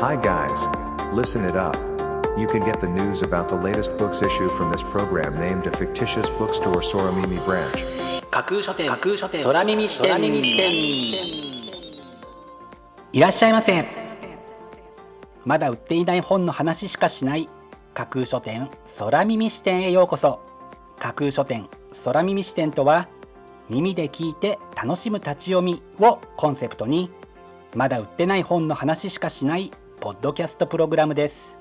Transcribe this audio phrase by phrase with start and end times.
[0.00, 0.62] Hi guys.
[1.12, 1.74] Listen it up.
[2.38, 5.76] You can get the news about the latest books issue from this program named a
[5.76, 8.22] fictitious bookstore Soramimi branch.
[8.30, 10.22] 架空書店架空書店空耳視点
[13.12, 13.84] いらっしゃいませ
[15.44, 17.48] まだ売っていない本の話しかしない
[17.92, 18.70] 架空書店
[19.00, 20.40] 空耳視点へようこそ
[21.00, 21.68] 架空書店
[22.04, 23.08] 空耳視点とは
[23.68, 27.10] 耳で聞いて楽しむ立ち読みをコンセプトに
[27.74, 31.56] まだ売ってない本の話しかしないポッドキャストプログラムです。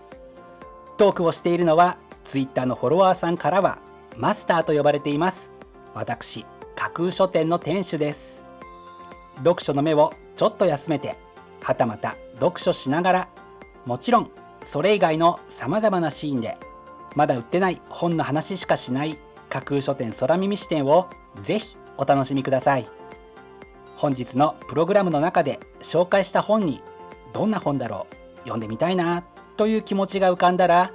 [0.97, 3.79] トークをしているのはツイッターのフォロワーさんからは
[4.15, 5.49] マスターと呼ばれています。
[5.95, 6.45] 私
[6.75, 8.43] 架空書店の店主です。
[9.37, 11.15] 読書の目をちょっと休めて
[11.61, 13.27] はたまた読書しながら
[13.85, 14.29] もちろん
[14.63, 16.57] それ以外のさまざまなシーンで
[17.15, 19.17] まだ売ってない本の話しかしない
[19.49, 21.07] 架空書店空耳視点を
[21.41, 22.87] ぜひお楽しみください。
[23.95, 26.81] 本日のプログラムの中で紹介した本に
[27.33, 29.23] どんな本だろう読んでみたいな
[29.57, 30.91] という気持ちが浮かんだら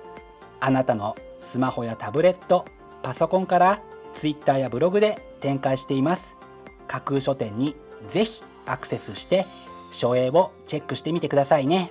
[0.60, 2.64] あなたのスマホやタブレット
[3.02, 3.82] パソコンから
[4.14, 6.36] Twitter やブログで展開しています。
[6.86, 7.74] 架空書店に
[8.08, 9.44] ぜひアクセスして
[9.92, 11.90] 書影をチェックしてみてくださいね。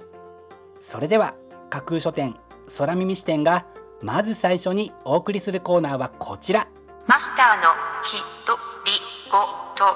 [0.82, 1.36] それでは
[1.70, 2.36] 架空書店
[2.78, 3.66] 空耳視点が
[4.02, 6.68] まず最初にお送りするコーナーはこちら。
[7.08, 7.64] マスターの
[8.04, 8.92] ひとり
[9.30, 9.38] ご
[9.76, 9.96] と。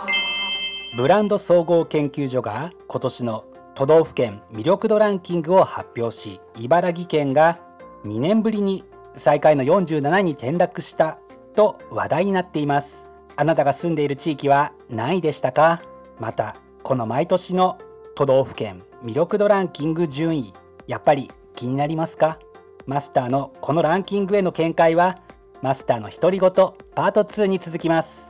[0.97, 7.59] ブランド総合研究所が今年の都道府県魅力度ランキングを発表し茨城県が
[8.05, 11.19] 2年ぶりに最下位の47位に転落した
[11.55, 13.11] と話題になっています。
[13.35, 15.81] あなたが住んでいる地域は何位でしたか？
[16.19, 17.77] またこの毎年の
[18.15, 20.53] 都道府県魅力度ランキング順位
[20.87, 22.39] やっぱり気になりますか？
[22.85, 25.17] マスターのこのランキングへの見解は
[25.61, 28.29] マスターの独り言パート2に続きます。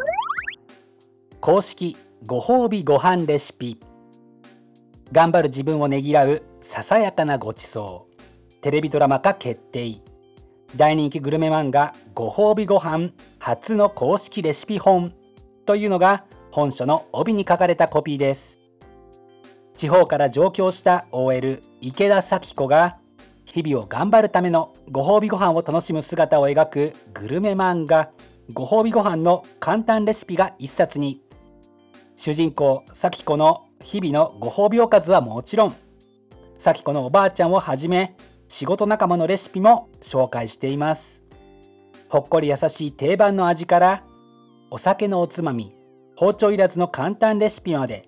[1.41, 1.97] 公式
[2.27, 3.79] ご褒美ご飯レシピ。
[5.11, 10.03] 頑張る自分をねぎらうささやかなごちそうテレビドラマ化決定。
[10.75, 13.09] 大人気グルメ漫画ご褒美ご飯
[13.39, 15.15] 初の公式レシピ本。
[15.65, 18.59] というのが本書の帯に書かれたコピーです。
[19.73, 22.99] 地方から上京した OL 池田咲子が
[23.45, 28.11] 日々を頑張るためのご褒美ご飯を楽しむ姿を描くグルメ漫画
[28.53, 31.19] ご褒美ご飯の簡単レシピが一冊に。
[32.23, 35.75] 主人公咲子の日々のご褒美おかずはもちろん。
[36.59, 38.15] 咲子のおばあちゃんをはじめ
[38.47, 41.25] 仕事仲間のレシピも紹介しています。
[42.09, 44.03] ほっこり優しい定番の味から
[44.69, 45.73] お酒のおつまみ
[46.15, 48.07] 包丁いらずの簡単レシピまで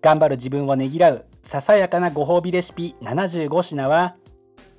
[0.00, 4.16] 頑張る自分をねぎらうささやかなご褒美レシピ75品は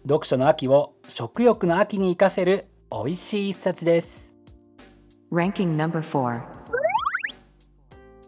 [0.08, 4.34] 読書の秋を食欲の秋に生かせる美味しい一冊です。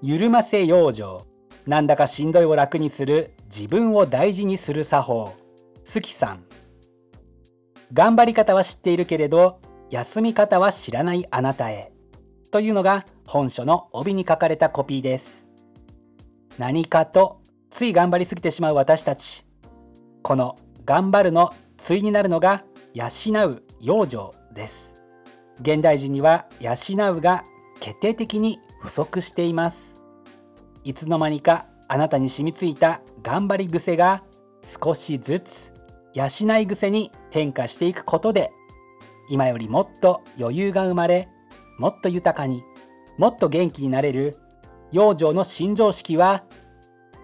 [0.06, 1.26] 緩ませ養生
[1.66, 3.32] なんだかしんどいを楽にする。
[3.46, 5.34] 自分を大事にする作法。
[5.94, 6.44] 好きさん。
[7.94, 11.94] 頑張り方は知っているけれど休み方は知らないあなたへ。
[12.52, 15.48] というのが本書の帯に書かれたコピーです。
[16.60, 17.40] 何かと
[17.72, 19.48] つい頑張りすぎてしまう私たち。
[20.22, 23.06] この頑張るの対になるのが養
[23.48, 25.02] う養生です。
[25.62, 26.74] 現代人には養
[27.14, 27.46] うが
[27.80, 29.93] 決定的に不足しています。
[30.84, 34.24] いつの間にかあなたに染みついた頑張り癖が
[34.62, 35.74] 少しずつ
[36.14, 36.28] 養
[36.60, 38.52] い癖に変化していくことで
[39.30, 41.30] 今よりもっと余裕が生まれ
[41.80, 42.64] もっと豊かに
[43.18, 44.36] もっと元気になれる
[44.92, 46.44] 養生の新常識は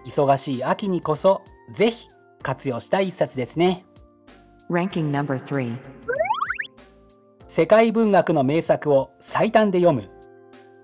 [0.06, 1.42] 忙しい秋にこそ
[1.72, 2.08] ぜひ
[2.42, 3.84] 活用したい一冊ですね。
[7.46, 10.08] 世界文学の名作を最短で読む。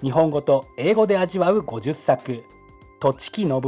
[0.02, 2.42] 日本語と英語で味わう50作。
[3.06, 3.60] 土地木信明。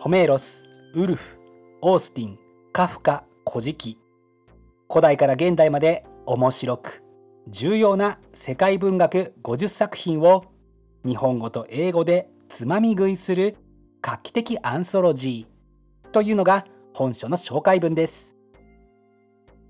[0.00, 1.38] ホメーロスウルフ
[1.82, 2.38] オースティン
[2.72, 3.96] カフカ古事記
[4.88, 7.04] 古代から現代まで面白く
[7.46, 10.46] 重要な世界文学50作品を
[11.06, 13.54] 日本語と英語でつまみ食いする
[14.02, 18.34] 画期的アンソロジーというのが本書の紹介文です。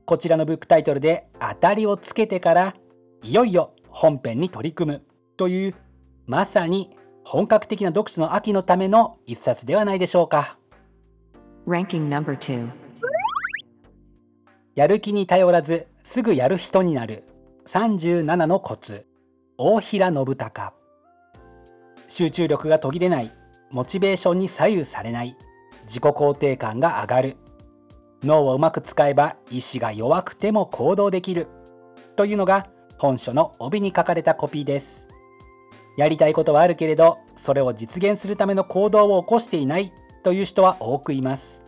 [0.07, 2.75] こちらのブックタイトルで当たりをつけてから
[3.23, 5.03] いよいよ本編に取り組む
[5.37, 5.75] という
[6.27, 10.59] まさに本格的な読書の秋のための一冊ではないでしょうか。
[11.67, 12.71] Ranking number 2.
[14.75, 17.25] やる気に頼らずすぐやる人になる。
[17.67, 19.06] 37のコツ。
[19.56, 20.75] 大平信孝。
[22.06, 23.31] 集中力が途切れない。
[23.70, 25.37] モチベーションに左右されない。
[25.85, 27.37] 自己肯定感が上がる。
[28.23, 31.49] 脳をうまく使えば意志が弱くても行動できる。
[32.17, 32.67] というのが
[32.99, 35.09] 本書の帯に書かれたコピーです
[35.96, 39.93] やりたいことはあるけれどそれを実現するための行動を起こしていない
[40.23, 41.62] という人は多くいます。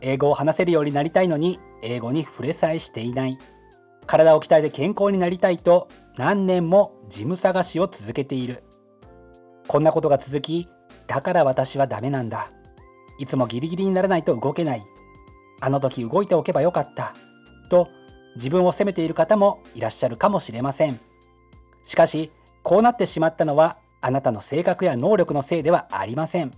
[0.00, 3.38] 英語を話せるようになりたいのに英語に触れさえしていない。
[4.06, 8.64] 体を鍛えて健康になりたいと何年もジム探しを続けている。
[9.68, 10.68] こんなことが続き
[11.06, 12.48] だから私はダメなんだ。
[13.18, 14.84] いつもギリギリにならないと動けない。
[15.60, 17.14] あの時動いておけばよかった。
[17.70, 17.88] と
[18.34, 20.98] 自分を責めている方もいらっしゃるかもしれません。
[21.84, 22.32] しかし
[22.62, 26.52] こうなってしまったのはあなたの性格や能力のせいではありません。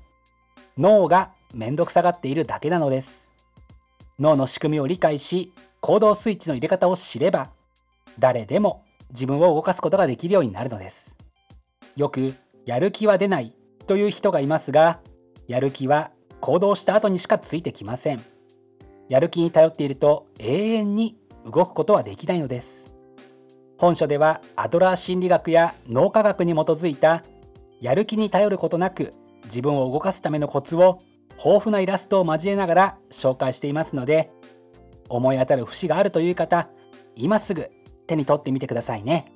[0.76, 3.32] 脳がめんどくさがっているだけなのです。
[4.18, 7.50] 脳の仕組みを理解し行動スイッチの入れ方を知れば
[8.18, 11.16] 誰でも自分を動かすことができるようになるのです。
[11.96, 12.34] よく
[12.64, 13.54] やる気は出ない
[13.86, 15.00] という人がいますが
[15.46, 16.10] やる気は
[16.40, 18.22] 行動した後にしかついてきません。
[19.08, 22.93] やる気に頼っていると永遠に動くことはできないのです。
[23.78, 27.22] 本書ではアドラー心理学や脳科学に基づいた
[27.80, 29.12] やる気に頼ることなく
[29.44, 30.98] 自分を動かすためのコツを
[31.36, 34.30] 豊富なイラストを交えながら紹介していますので
[35.08, 36.68] 思い当たる節があるという方
[37.16, 37.70] 今すぐ
[38.06, 39.26] 手に取ってみてくださいね。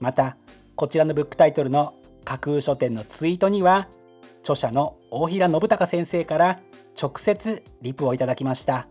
[0.00, 0.36] また
[0.74, 3.88] こちらのブックタイトルの架空書店のツイートには
[4.40, 6.60] 著者の大平信孝先生から
[7.00, 8.86] 直接リプをいただきました。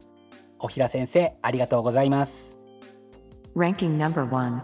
[0.60, 2.63] 大平先生ありがとうございます。
[3.56, 4.62] Ranking No.1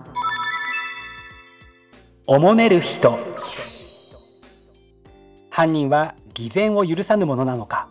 [2.26, 3.20] おもねる人。
[5.52, 7.88] 犯人は偽善を許さぬものなのか。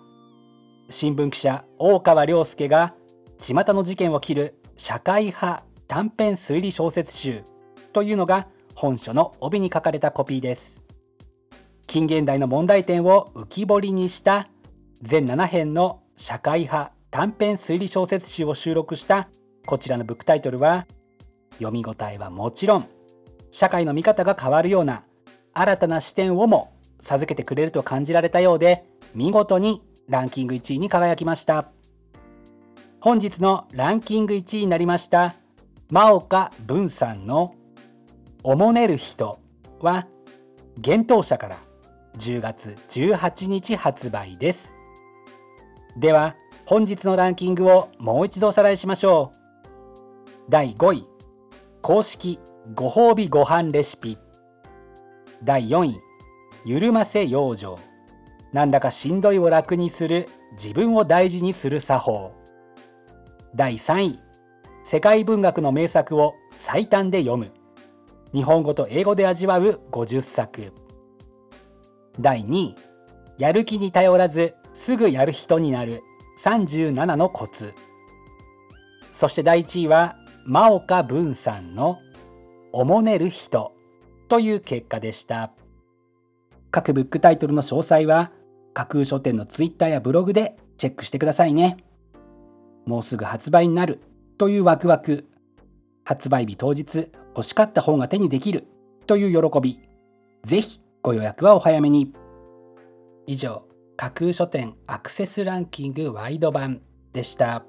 [0.88, 2.94] 新聞記者大川良介が
[3.38, 7.44] 巷の事件を切る社会派短編推理小説集
[7.92, 10.82] というのが本書の帯に書かれたコピーです。
[11.86, 14.48] 近現代の問題点を浮き彫りにした
[15.00, 19.28] 全7編の社会派短編推理小説集を収録した
[19.68, 20.86] こちらのブックタイトルは
[21.58, 22.88] 読み応えはもちろん
[23.50, 25.04] 社会の見方が変わるような
[25.52, 26.72] 新たな視点をも
[27.02, 31.68] 授けてくれると感じられたようで見事にランキング1位に輝きました。
[33.02, 35.34] 本日のランキング1位になりました
[35.90, 37.54] 真岡文さんの
[38.42, 39.38] 「おもねる人」
[39.80, 40.06] は
[40.76, 41.58] 幻冬舎から
[42.16, 44.74] 10月18日発売です。
[45.98, 49.47] では本日のランキングをもう一度おさらいしましょう。
[50.50, 51.06] 第5位。
[51.82, 52.40] 公式
[52.74, 54.16] ご褒美ご飯レシピ。
[55.44, 56.00] 第4位。
[56.64, 57.74] ゆるませ養生。
[58.54, 60.26] なんだかしんどいを楽にする。
[60.52, 62.32] 自分を大事にする作法。
[63.54, 64.20] 第3位。
[64.84, 67.52] 世界文学の名作を最短で読む。
[68.32, 69.82] 日本語と英語で味わう。
[69.92, 70.72] 50作。
[72.18, 72.74] 第2位。
[73.36, 74.54] やる気に頼らず。
[74.72, 76.02] すぐやる人になる。
[76.42, 77.74] 37のコツ。
[79.12, 80.17] そして第1位は。
[80.50, 81.98] 真岡文さんの
[82.72, 83.72] 「おもねる人」
[84.30, 85.52] という結果でした。
[86.70, 88.32] 各ブックタイトルの詳細は
[88.72, 91.76] 架空書店のツイッターやブログでチェックしてくださいね。
[92.86, 94.00] もうすぐ発売になる
[94.38, 95.28] というワクワク。
[96.02, 98.68] 発売日当日欲しかった本が手にできる
[99.06, 99.78] という喜び。
[100.44, 102.14] ぜひご予約はお早めに。
[103.26, 103.64] 以上
[103.98, 106.80] 架空書店アクセスランキングワイド版
[107.12, 107.66] でした。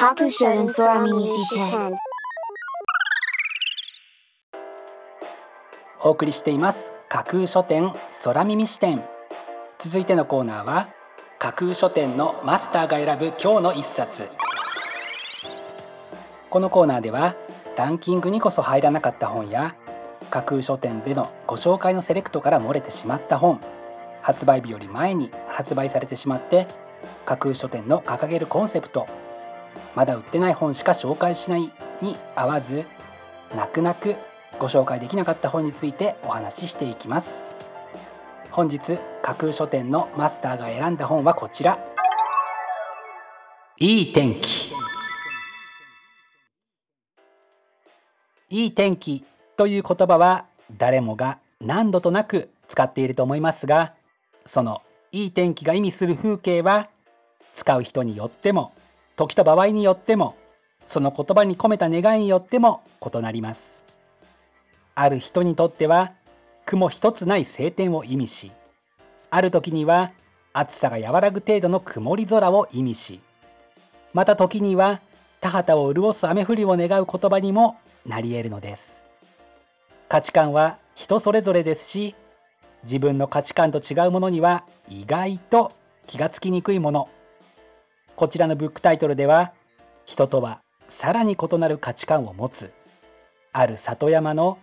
[0.00, 1.94] 架空書店空耳視点
[6.02, 7.92] お送りしています架空書店
[8.24, 9.04] 空耳視点。
[9.78, 10.88] 続いてのコーナーは
[11.38, 14.30] 架空書店のマスターが選ぶ今日の一冊。
[16.48, 17.36] このコーナーでは
[17.76, 19.76] ランキングにこそ入らなかった本や
[20.30, 23.60] 架空書店でのご紹介のセレクトから漏れてしまった本
[24.22, 26.66] 発売日より前に発売されてしまって
[27.26, 29.06] 架空書店の掲げるコンセプト
[29.94, 32.84] まだ売ってない本しか紹介しないに合わず
[33.54, 34.16] 泣く泣く
[34.58, 37.38] ご紹介できなかった本についてお話ししていきます。
[38.50, 41.78] 本日架空書店のマスターが選んだ本はこちら。
[43.78, 44.72] いい天気。
[48.50, 49.24] いい天気
[49.56, 50.46] という言葉は
[50.76, 53.94] 誰もが何度となく使っていると思いますが
[54.44, 56.88] そのいい天気が意味する風景は
[57.54, 58.72] 使う人によっても
[59.20, 60.34] 時と場合によっても
[60.86, 63.82] その言葉に込めた願いによっても異なります。
[64.94, 66.12] ある人にとっては
[66.64, 68.50] 雲一つない晴天を意味し
[69.28, 70.12] ある時には
[70.54, 73.20] 暑さが和らぐ程度の曇り空を意味し
[74.14, 75.02] また時には
[75.42, 79.04] 田畑を潤す雨降りを願う言葉にもなり得るのです。
[80.08, 82.14] 価値観は人それぞれですし
[82.84, 85.72] 自分の価値観と違うものには意外と
[86.06, 87.10] 気がつきにくいもの。
[88.20, 89.50] こちらのブックタイトルでは
[90.04, 90.60] 人とは
[90.90, 92.70] さらに異なる価値観を持つ
[93.50, 94.58] ある里山の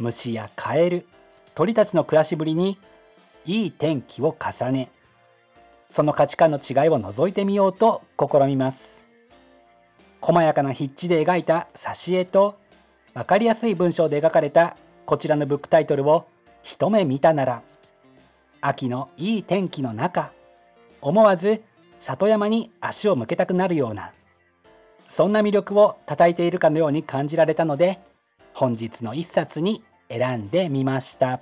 [0.00, 1.06] 虫やカエル
[1.54, 2.76] 鳥たちの暮らしぶりに
[3.44, 4.90] いい天気を重ね
[5.88, 9.04] その価値観の違いを覗いてみようと試みます。
[10.20, 12.58] 細やかな筆致で描いた挿絵と
[13.14, 16.26] 分かりやすい文章で描かれたこちらのブックタイトルを
[16.64, 17.62] 一目見たなら
[18.60, 20.32] 秋のいい天気の中
[21.00, 21.62] 思わず
[22.06, 24.12] 里山に足を向けたくなるような
[25.08, 27.98] そんな魅力を叩いているかのように感じられたので
[28.54, 31.40] 本日の一冊に選んでみました。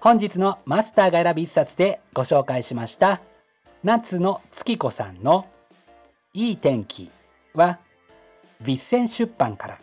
[0.00, 3.22] 本日のマスターが選び一冊でご紹介しました
[3.82, 5.46] 夏の月子さんの
[6.34, 7.10] いい天気
[7.54, 7.78] は
[8.62, 9.78] ヴィッセン出版から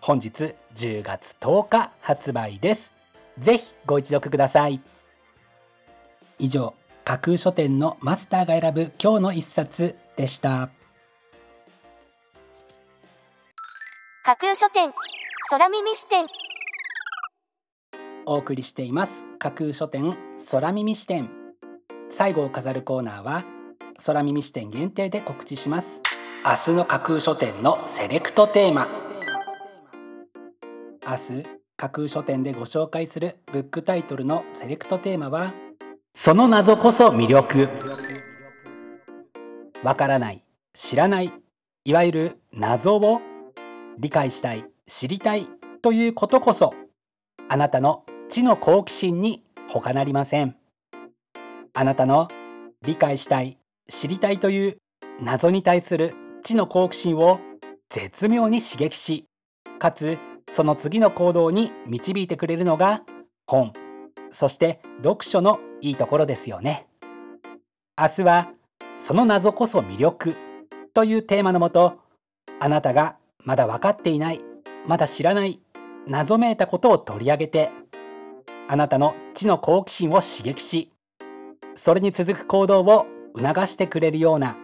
[0.00, 2.92] 本日10月10日発売です。
[3.38, 4.80] ぜひご一読ください。
[6.38, 10.70] 以上架空書店のマスターが選ぶ今日の一冊でした。
[14.24, 14.90] 架空書店
[15.50, 16.26] 空耳視点。
[18.24, 19.26] お送りしています。
[19.38, 20.16] 架空書店
[20.50, 21.28] 空耳視点。
[22.08, 23.44] 最後を飾るコーナーは
[24.06, 26.00] 空耳視点限定で告知します。
[26.42, 28.88] 明日の架空書店のセレクトテーマ。
[31.06, 31.46] 明日
[31.76, 35.52] 架空書店でご紹介するブックタイトルのセレクトテーマは
[36.16, 37.68] その謎こそ魅力。
[39.82, 41.32] わからない知らない
[41.84, 43.20] いわゆる謎を
[43.98, 45.48] 理解したい知りたい
[45.82, 46.72] ということこそ
[47.48, 50.54] あなたの知の好奇心に他なりません。
[51.72, 52.28] あなたの
[52.82, 54.76] 理解したい知りたいという
[55.20, 57.40] 謎に対する知の好奇心を
[57.90, 59.26] 絶妙に刺激し
[59.80, 60.18] かつ
[60.52, 63.02] その次の行動に導いてくれるのが
[63.48, 63.72] 本。
[64.30, 66.86] そして読書のいいところですよね。
[68.00, 68.48] 明日は
[68.96, 70.34] その謎こそ魅力
[70.94, 71.98] というテーマのもと
[72.58, 74.40] あなたがまだ分かっていない
[74.86, 75.60] まだ知らない
[76.06, 77.70] 謎めいたことを取り上げて
[78.66, 80.90] あなたの知の好奇心を刺激し
[81.74, 84.56] それに続く行動を促してくれるような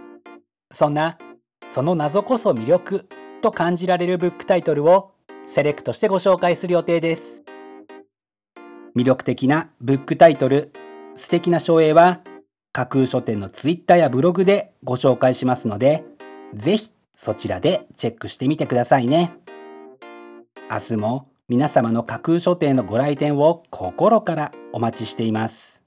[0.72, 1.18] そんな
[1.68, 3.08] その謎こそ魅力
[3.42, 5.12] と感じられるブックタイトルを
[5.46, 7.42] セレクトしてご紹介する予定です。
[8.96, 10.72] 魅力的なブックタイトル
[11.20, 12.22] 素敵な書影は
[12.72, 16.02] 架空書店のツイッターやブログでご紹介しますので
[16.54, 19.34] ぜひそちらでチェックしてみてくださいね。
[20.70, 25.82] 明日も皆様の架空書店のご来店を心からお待ちしています。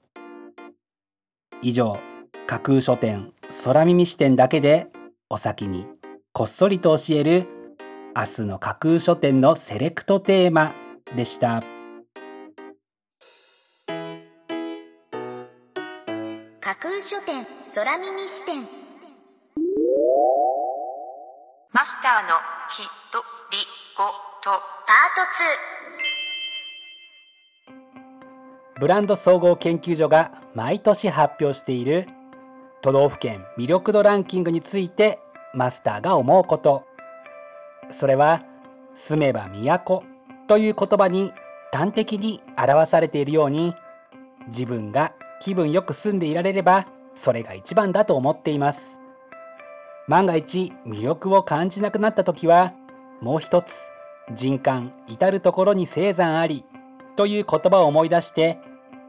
[1.62, 1.98] 以上
[2.46, 3.32] 架空書店
[3.64, 4.86] 空耳視点だけで
[5.28, 5.86] お先に
[6.32, 7.48] こっそりと教える
[8.16, 10.76] 明日の架空書店のセレクトテーマ
[11.16, 11.73] でした。
[16.64, 18.66] 架空書店空耳視点。
[21.74, 22.28] マスターの
[22.70, 23.18] ひと
[23.52, 23.58] り
[23.94, 24.04] ご
[24.42, 24.50] と。
[24.86, 32.06] パーブランド総合研究所が毎年発表している
[32.80, 35.18] 都道府県魅力度ランキングについて
[35.52, 36.86] マスターが思うこと。
[37.90, 38.42] それは
[38.94, 40.02] 住めば都
[40.48, 41.34] という言葉に
[41.74, 43.74] 端的に表されているように
[44.46, 45.12] 自分が
[45.44, 48.98] 気分よく住んでいられればそれが一番だと思っています。
[50.08, 52.72] 万が一魅力を感じなくなった時は
[53.20, 53.90] もう一つ
[54.34, 56.64] 人間至る所に青山あり
[57.14, 58.58] という言葉を思い出して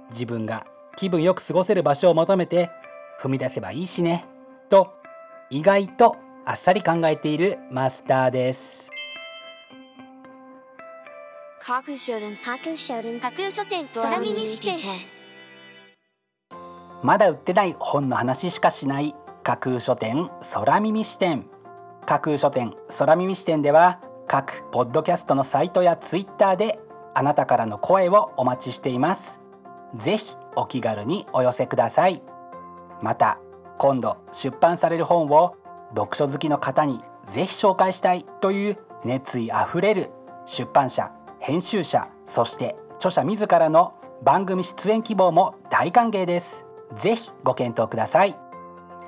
[0.09, 2.69] 自分が気分よく過ごせる場所を求めて
[3.21, 4.25] 踏み出せばいいしね
[4.67, 4.93] と
[5.49, 8.89] 意外とあっさり考えているマスターです。
[11.61, 15.14] 架空書店架空書店架空書店空耳視点
[17.05, 21.45] まだ売ってない本の話しかしない架空書店空耳視点。
[22.07, 26.79] 架空書店空耳視点では各ポッドキャストのサイトやツイッターで
[27.13, 29.39] あなたからの声をお待ちしています。
[29.93, 32.23] ぜひお気軽にお寄せください。
[33.03, 33.37] また
[33.77, 35.57] 今度出版される本を
[35.89, 40.09] 読書好きの方にぜひ紹介したいという熱意あふれる
[40.47, 43.93] 出版社編集者そして著者自らの
[44.23, 46.64] 番組出演希望も大歓迎です。
[46.95, 48.37] ぜひご検討ください。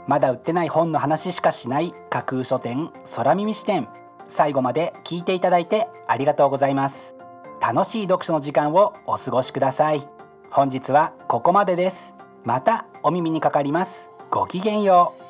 [0.07, 3.87] まだ売ってない本の話しかしない架空書店空耳視点。
[4.29, 7.15] 最後まで聞いていただいてありがとうございます。
[7.61, 10.07] 楽しい読書の時間をお過ごしください。
[10.49, 12.13] 本日はここまでです。
[12.43, 14.09] またお耳にかかります。
[14.29, 15.26] ごきげんよう。